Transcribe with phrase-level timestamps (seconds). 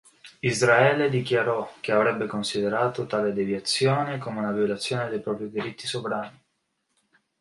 [0.39, 6.41] Israele dichiarò che avrebbe considerato tale deviazione come una violazione dei propri diritti sovrani.